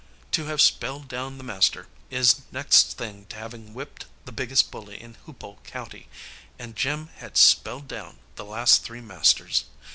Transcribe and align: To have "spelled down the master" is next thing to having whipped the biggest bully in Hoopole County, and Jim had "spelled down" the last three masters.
To 0.31 0.45
have 0.45 0.61
"spelled 0.63 1.07
down 1.07 1.37
the 1.37 1.43
master" 1.43 1.85
is 2.09 2.41
next 2.51 2.97
thing 2.97 3.27
to 3.27 3.35
having 3.35 3.71
whipped 3.75 4.05
the 4.25 4.31
biggest 4.31 4.71
bully 4.71 4.99
in 4.99 5.13
Hoopole 5.27 5.59
County, 5.63 6.07
and 6.57 6.75
Jim 6.75 7.09
had 7.17 7.37
"spelled 7.37 7.87
down" 7.87 8.17
the 8.35 8.43
last 8.45 8.81
three 8.83 9.01
masters. 9.01 9.65